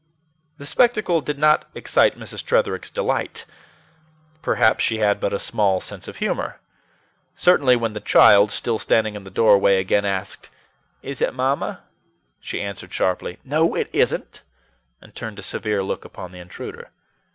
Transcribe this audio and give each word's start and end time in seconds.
The 0.57 0.65
spectacle 0.65 1.21
did 1.21 1.37
not 1.37 1.69
excite 1.75 2.17
Mrs. 2.17 2.43
Tretherick's 2.43 2.89
delight. 2.89 3.45
Perhaps 4.41 4.83
she 4.83 4.97
had 4.97 5.19
but 5.19 5.31
a 5.31 5.37
small 5.37 5.79
sense 5.79 6.07
of 6.07 6.17
humor. 6.17 6.59
Certainly, 7.35 7.75
when 7.75 7.93
the 7.93 7.99
child, 7.99 8.49
still 8.51 8.79
standing 8.79 9.13
in 9.13 9.25
the 9.25 9.29
doorway, 9.29 9.77
again 9.77 10.03
asked, 10.03 10.49
"Is 11.03 11.21
it 11.21 11.35
Mamma?" 11.35 11.83
she 12.39 12.59
answered 12.63 12.91
sharply, 12.91 13.37
"No, 13.45 13.75
it 13.75 13.91
isn't," 13.93 14.41
and 15.03 15.13
turned 15.13 15.37
a 15.37 15.43
severe 15.43 15.83
look 15.83 16.03
upon 16.03 16.31
the 16.31 16.39
intruder. 16.39 16.89